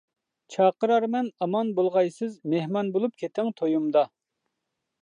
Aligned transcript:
چاقىرارمەن 0.53 1.29
ئامان 1.47 1.69
بولغايسىز، 1.81 2.41
مېھمان 2.55 2.91
بولۇپ 2.97 3.23
كېتىڭ 3.25 3.57
تويۇمدا. 3.63 4.07